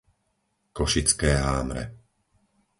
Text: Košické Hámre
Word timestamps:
Košické 0.77 1.31
Hámre 1.45 1.83